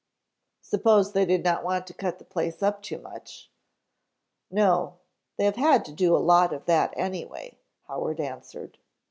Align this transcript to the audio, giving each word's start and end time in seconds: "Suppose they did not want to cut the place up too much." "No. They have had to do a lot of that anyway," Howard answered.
"Suppose 0.63 1.11
they 1.13 1.25
did 1.27 1.43
not 1.43 1.63
want 1.63 1.85
to 1.85 1.93
cut 1.93 2.17
the 2.17 2.25
place 2.25 2.63
up 2.63 2.81
too 2.81 2.97
much." 2.97 3.51
"No. 4.49 4.97
They 5.37 5.45
have 5.45 5.57
had 5.57 5.85
to 5.85 5.91
do 5.91 6.15
a 6.15 6.17
lot 6.17 6.51
of 6.53 6.65
that 6.65 6.91
anyway," 6.97 7.59
Howard 7.87 8.19
answered. 8.19 8.79